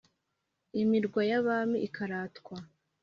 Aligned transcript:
-imirwa 0.81 1.21
y'abami 1.29 1.77
ikaratwa; 1.87 2.55